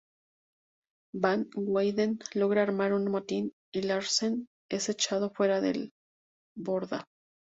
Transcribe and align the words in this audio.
Van 1.25 1.41
Weyden 1.75 2.15
logra 2.41 2.63
armar 2.65 2.93
un 2.93 3.05
motín 3.15 3.53
y 3.71 3.83
Larsen 3.83 4.49
es 4.67 4.89
echado 4.89 5.29
fuera 5.29 5.61
de 5.61 5.91
borda. 6.55 7.07